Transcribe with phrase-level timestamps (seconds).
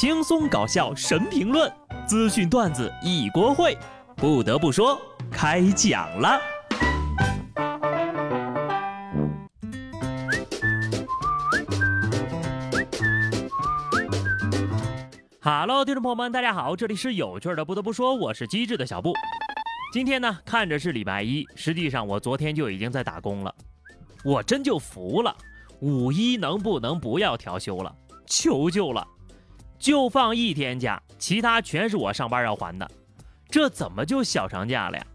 [0.00, 1.68] 轻松搞笑神评论，
[2.06, 3.76] 资讯段子一锅烩。
[4.14, 4.96] 不得不说，
[5.28, 6.40] 开讲了。
[15.40, 17.64] Hello，听众朋友们，大家好，这里是有趣的。
[17.64, 19.12] 不得不说，我是机智的小布。
[19.92, 23.52] 今天呢，看着是礼拜一，实际上我昨天就已经在打工了。
[24.24, 25.36] 我真就服了，
[25.80, 27.92] 五一能不能不要调休了？
[28.28, 29.04] 求求了，
[29.78, 32.90] 就放一天假，其他全是我上班要还的。
[33.48, 35.06] 这怎么就小长假了呀？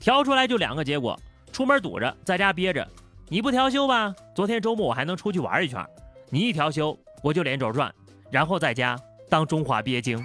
[0.00, 1.18] 调出来就两个结果：
[1.52, 2.86] 出门堵着，在家憋着。
[3.28, 4.14] 你不调休吧？
[4.34, 5.84] 昨天周末我还能出去玩一圈。
[6.30, 7.94] 你一调休，我就连轴转，
[8.30, 8.98] 然后在家。
[9.28, 10.24] 当中华鳖精，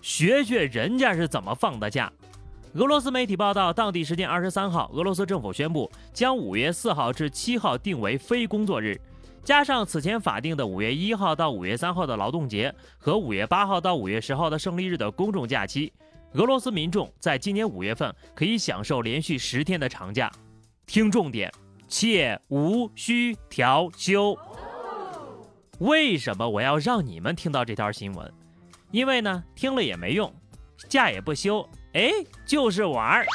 [0.00, 2.08] 学学人家是怎么放的假。
[2.74, 8.96] 俄罗斯媒体报道，当地时间二十三号，俄罗斯政府宣布将五月四号至七号定为非工作日，
[9.44, 15.92] 加上此前法定的五月一号到五月三号的劳动节和五月八号到五月十号的胜利日的公众假期，
[16.34, 20.30] 俄罗斯民众在今年五月份可以享受连续十天的长假。
[20.86, 21.52] 听重点，
[21.88, 24.38] 切无需调休。
[25.80, 28.32] 为什么我要让你们听到这条新闻？
[28.92, 30.32] 因为呢，听了也没用，
[30.88, 32.12] 假也不休，哎，
[32.46, 33.26] 就是玩儿。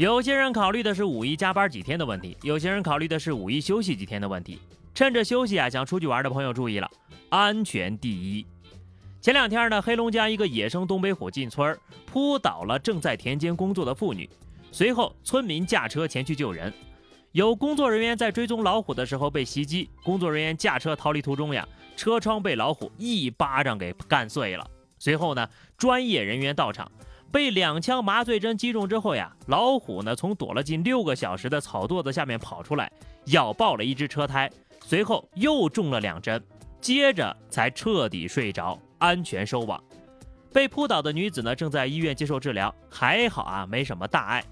[0.00, 4.58] 有些人考虑的是五一加班几天的问题，有些人考虑的是五一休息几天的问题。
[4.94, 6.90] 趁着休息啊，想出去玩的朋友注意了，
[7.28, 8.46] 安全第一。
[9.20, 14.26] 前两天呢，黑龙江一个野生东北虎进村，扑倒了正在田间工作的妇女，
[14.72, 16.72] 随后村民驾车前去救人。
[17.32, 24.66] 有工作人员在追踪老虎的时候被袭击，工作人员驾车逃离途中呀，车窗被老虎一巴掌给干碎了。
[24.98, 26.90] 随后呢，专业人员到场，
[27.32, 32.90] 被两枪麻醉针击中之后呀，老虎呢从躲了近六个小时的草垛子下面跑出来，
[33.26, 34.50] 咬爆了一只车胎，
[34.84, 36.42] 随后又中了两针，
[36.80, 39.82] 接着才彻底睡着，安全收网。
[40.52, 44.44] 被扑倒的女子呢正在医院接受治疗，还好啊，没什么大碍。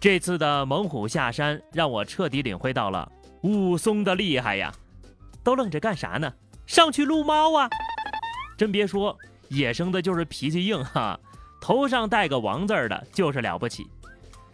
[0.00, 3.08] 这次的猛虎下山，让我彻底领会到了
[3.42, 4.74] 武松的厉害呀！
[5.44, 6.32] 都愣着干啥呢？
[6.66, 7.68] 上去撸猫啊！
[8.58, 9.16] 真别说，
[9.48, 11.18] 野生的就是脾气硬哈，
[11.62, 13.86] 头上带个王字儿的，就是了不起。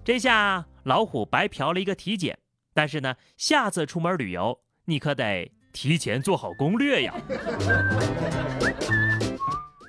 [0.05, 2.39] 这下老虎白嫖了一个体检，
[2.75, 7.15] 但是呢，下次出门旅游，你可得提前做好攻略呀。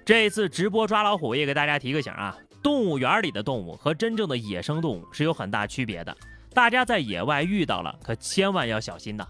[0.05, 2.37] 这次直播抓老虎，也给大家提个醒啊。
[2.63, 6.15] 动物园里的动物和真正的野生动物是有很大区别的，
[6.53, 9.27] 大家在野外遇到了可千万要小心呐。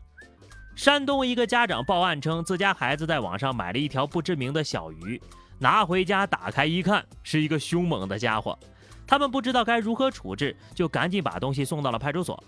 [0.75, 5.19] 山东一个家长报案称，自家孩子在网上买了一条不知名的小鱼，
[5.59, 8.57] 拿回家打开一看，是一个凶猛的家伙。
[9.05, 12.41] 他们不知道该如何处置，就赶紧把东西送到了派出所。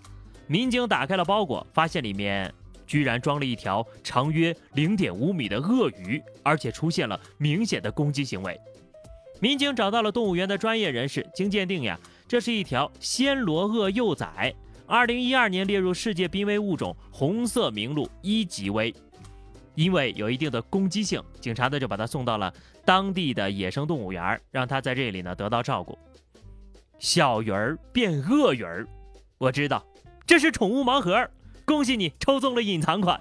[0.46, 2.52] 民警打开了包裹，发现里面
[2.86, 8.58] 居然装了一条长约零点五米的鳄鱼，而且出现了明显的攻击行为。
[9.40, 11.98] 民警找到了动物园的专业人士，经鉴定呀，
[12.28, 14.54] 这是一条暹罗鳄幼崽，
[14.86, 18.94] 二零一二年列入世界濒危物种红色名录一级危。
[19.74, 22.52] 因为有一定的攻击性，警察呢就把他送到了
[22.84, 25.98] 当地的野生动物园，让他在这里呢得到照顾。
[26.98, 28.86] 小鱼儿变鳄鱼儿，
[29.38, 29.84] 我知道
[30.26, 31.28] 这是宠物盲盒，
[31.64, 33.20] 恭喜你抽中了隐藏款。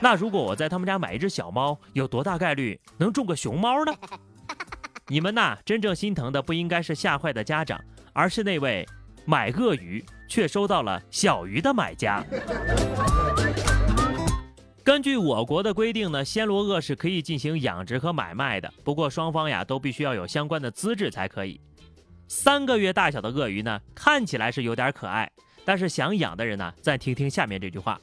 [0.00, 3.92] 那如果我在他们家买一只小猫，有多大概率能中个熊猫呢？
[5.08, 7.80] 你们呐，真正心疼的不应该是吓坏的家长，
[8.12, 8.86] 而是那位
[9.24, 12.22] 买鳄鱼却收到了小鱼的买家。
[14.88, 21.60] 根据我国的规定呢，暹罗鳄是可以进行养殖和买卖的，不过双方呀都必须要有相关的资质才可以。
[22.26, 25.30] 三个月大小的鳄鱼呢，看起来是有点可爱，
[25.62, 28.00] 但是想养的人呢，再听听下面这句话：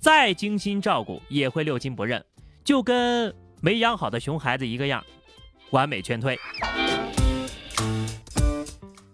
[0.00, 2.20] 再精心照顾也会六亲不认，
[2.64, 5.00] 就跟没养好的熊孩子一个样。
[5.70, 6.36] 完美劝退。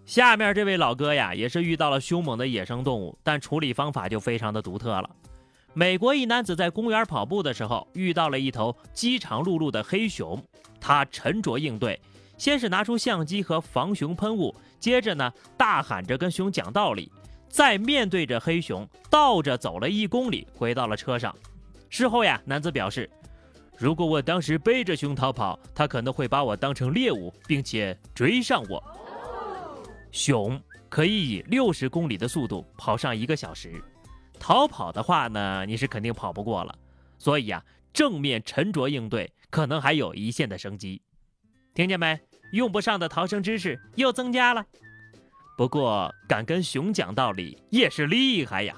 [0.07, 5.07] 下面这位老哥呀，也是遇到了凶猛的野生动物，但处理方法就非常的独特了。
[5.77, 10.41] 美国一男子在公园跑步的时候，遇到了一头饥肠辘辘的黑熊，
[10.79, 11.99] 他沉着应对，
[12.37, 17.11] 先是拿出相机和防熊喷雾，接着呢大喊着跟熊讲道理，
[17.49, 21.35] 再面对着黑熊倒着走了一公里，回到了车上。
[21.89, 23.09] 事后呀，男子表示。
[23.77, 28.81] 如果我当时背着熊逃跑，他可能会把我当成猎物，并且追上我。
[30.13, 30.57] 熊
[30.87, 33.83] 可以以六十公里的速度跑上一个小时，
[34.45, 36.75] 逃跑的话呢，你是肯定跑不过了。
[37.17, 41.01] 所以啊，正面沉着应对，可能还有一线的生机。
[41.73, 42.19] 听见没？
[42.51, 44.63] 用不上的逃生知识又增加了。
[45.57, 48.75] 不过敢跟熊讲道理也是厉害呀。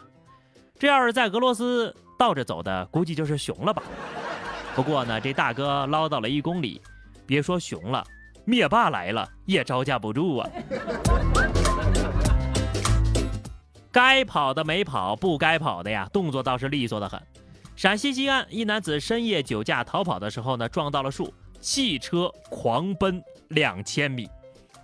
[0.79, 3.83] 这要是在俄罗斯，倒着走的估计就是熊了吧。
[4.73, 6.81] 不过呢，这大哥唠叨了一公里，
[7.25, 8.01] 别说熊了，
[8.45, 10.49] 灭霸来了也招架不住啊。
[13.97, 17.19] 该跑的没跑，不该跑的呀，动作倒是利索的很。
[17.75, 24.29] 陕西西安一男子深夜酒驾逃跑的时候呢，撞到了树，汽车狂奔两千米。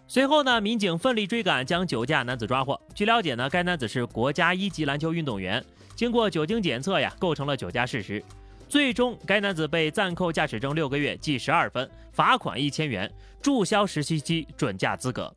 [0.07, 2.81] 随后呢，民警奋力追赶，将酒驾男子抓获。
[2.95, 5.63] 据了解呢，该男子是国家一级篮球运动员，
[5.95, 8.23] 经过酒精检测呀，构成了酒驾事实。
[8.67, 13.07] 最终，该男子被暂扣驾驶证六个月，记十二分，罚款一千元，
[13.43, 15.31] 注销实习期准驾资格。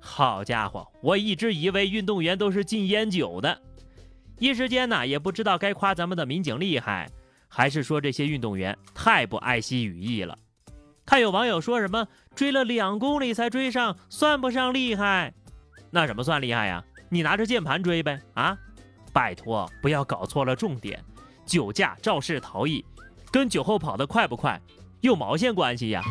[0.00, 3.60] 好家伙，我一直以为运动员都是禁烟酒的，
[4.38, 7.08] 一时间呢，也不知道该夸咱们的民警厉害，
[7.48, 10.36] 还是说这些运动员太不爱惜羽翼了。
[11.04, 15.34] 看有网友说什么追了两公里才追上，算不上厉害，
[15.90, 16.82] 那什么算厉害呀？
[17.08, 18.56] 你拿着键盘追呗啊！
[19.12, 21.04] 拜托，不要搞错了重点，
[21.44, 22.84] 酒驾肇事逃逸，
[23.32, 24.60] 跟酒后跑得快不快
[25.00, 26.02] 有毛线关系呀？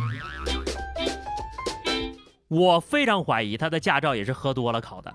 [2.50, 5.14] 我非常怀疑他的驾照也是喝多了考的。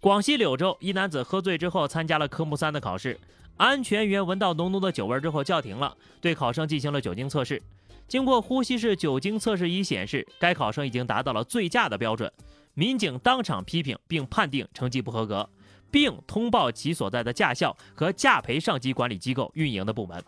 [0.00, 3.20] 广西柳州一男子喝醉之后参加了科目三的考试，
[3.56, 7.62] 安全员闻到浓浓的酒味之后叫停了，对考生进行了酒精测试。
[8.08, 12.30] 经过呼吸式酒精测试仪显示，该考生已经达到了醉驾的标准。
[12.74, 15.48] 民警当场批评并判定成绩不合格，
[15.90, 20.22] 并通报其所在的驾校和驾培上级管理机构运营的部门。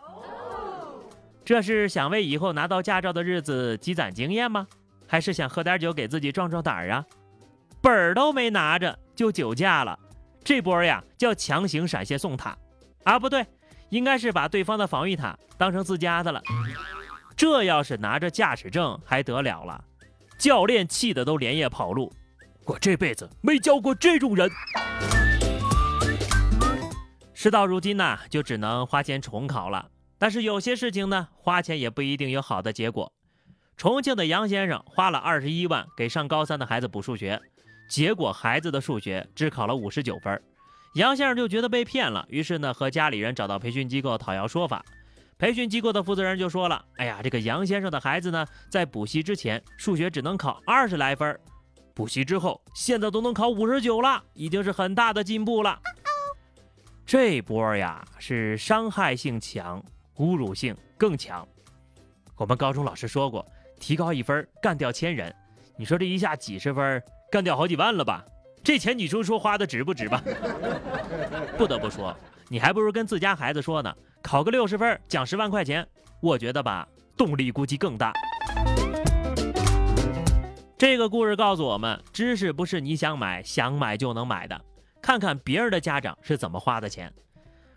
[1.42, 4.68] 这是想为以后拿到驾照的日子积攒经验吗？
[5.14, 7.04] 还是想喝点酒给自己壮壮胆儿啊？
[7.80, 9.96] 本儿都没拿着就酒驾了，
[10.42, 12.58] 这波呀叫强行闪现送塔
[13.04, 13.16] 啊？
[13.16, 13.46] 不对，
[13.90, 16.42] 应该是把对方的防御塔当成自家的了。
[17.36, 19.84] 这要是拿着驾驶证还得了了？
[20.36, 22.12] 教练气得都连夜跑路。
[22.64, 24.50] 我这辈子没教过这种人。
[27.34, 29.88] 事到如今呢，就只能花钱重考了。
[30.18, 33.12] 但是有些事情呢，花钱也不一定有好的结果。
[33.76, 37.40] 重庆的杨先生花了二十一万给上高三的孩子补数学，
[37.88, 40.40] 结果孩子的数学只考了五十九分。
[40.94, 44.84] 杨先生就觉得被骗了，于是呢和家里人找到培训机构讨要说法。
[45.36, 51.38] 培训机构的负责人就说了：“哎呀，这个杨先生的孩子呢，在补习之前数学只能考二十来分，
[51.92, 55.76] 补习之后现在都能考五十九了，已经是很大的进步了。
[57.04, 59.84] 这波呀是伤害性强，
[60.18, 61.46] 侮辱性更强。
[62.36, 63.44] 我们高中老师说过。”
[63.78, 65.34] 提高一分干掉千人，
[65.76, 68.24] 你说这一下几十分干掉好几万了吧？
[68.62, 70.22] 这钱你说说花的值不值吧？
[71.58, 72.16] 不得不说，
[72.48, 75.86] 你还不如跟自家孩子说呢，考个六十分奖十万块钱，
[76.20, 78.12] 我觉得吧，动力估计更大。
[80.78, 84.60] 这个故事告诉我们，知识不是你想买想买就能买的，
[85.02, 87.12] 看看别人的家长是怎么花的钱。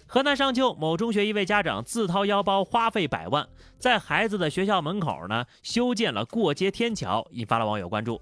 [0.10, 3.46] 河南商丘某中学一位家长自掏腰包花费百万，
[3.78, 8.22] 在孩子的学校门口呢修建了过街天桥，引发了网友关注。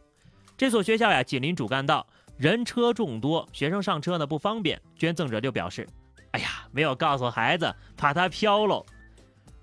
[0.58, 2.06] 这所学校呀紧邻主干道，
[2.38, 4.82] 人车众多，学生上车呢不方便。
[4.98, 5.88] 捐赠者就表示
[6.32, 8.84] ：“哎呀，没有告诉孩子，怕他飘喽。”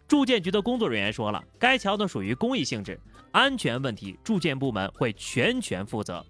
[0.06, 3.00] 住建局的工作人员说了，该桥呢属于公益性质，
[3.32, 6.24] 安全问题住建部门会全权负责。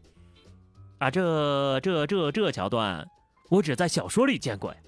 [0.99, 3.07] 啊，这这这这桥段，
[3.51, 4.79] 我只在小说里见过呀。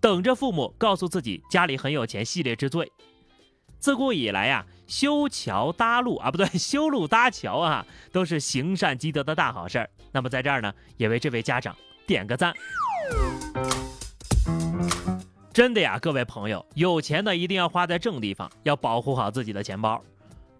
[0.00, 2.90] 等着父母告诉自己家里很有钱系列之最。
[3.78, 9.90] 自古以来呀，修桥搭路啊，不对，修路搭桥啊，都是行善积德的大好事儿。
[10.12, 11.76] 那么在这儿呢，也为这位家长
[12.06, 12.54] 点个赞。
[15.52, 20.02] 真的呀，各位朋友，有钱的一定要花在正地方，要保护好自己的钱包。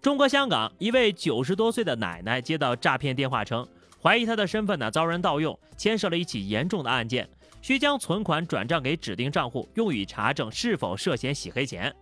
[0.01, 3.67] 中国香港一位九十多岁的奶奶接到诈骗电话称，
[4.01, 7.27] 怀疑她的身份呢遭人盗用，牵涉了一起严重的案件。
[7.61, 11.93] 需将存款转账给指定账户，用于查证是否涉嫌洗黑钱。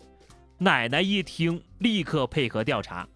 [0.58, 3.08] 奶奶一听，立刻配合调查。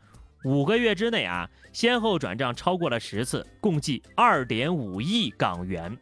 [0.45, 5.97] 五个月之内啊，先后转账超过了十次，共计二点五亿港元。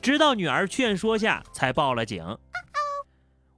[0.00, 2.24] 直到女儿劝说下，才报了警。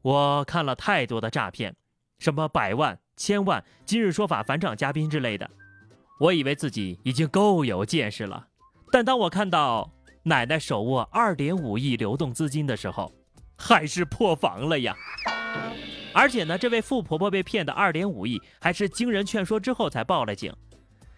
[0.01, 1.77] 我看了太多的诈骗，
[2.19, 5.49] 什么百万、千万、今日说法返场嘉宾之类的，
[6.19, 8.49] 我以为自己已经够有见识了。
[8.91, 9.91] 但当我看到……
[10.25, 13.13] 奶奶手握二点五亿流动资金的时候，
[13.57, 14.95] 还是破防了呀！
[16.15, 20.53] 而且呢，这位富婆婆被骗的二点五亿，还是经人劝说之后才报了警。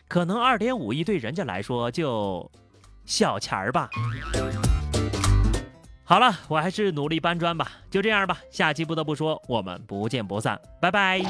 [0.07, 2.51] 可能二点五亿对人家来说就
[3.05, 3.91] 小钱儿吧。
[6.05, 7.73] 好了，我还是努力搬砖吧。
[7.91, 11.21] 就这样吧，下期不得不说，我们不见不散，拜拜。